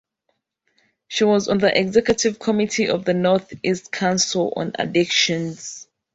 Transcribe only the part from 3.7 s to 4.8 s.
Council on